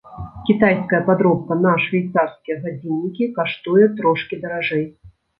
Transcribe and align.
Кітайская 0.47 0.99
падробка 1.09 1.57
на 1.65 1.73
швейцарскія 1.83 2.57
гадзіннікі 2.63 3.27
каштуе 3.35 3.85
трошкі 3.99 4.39
даражэй. 4.47 4.83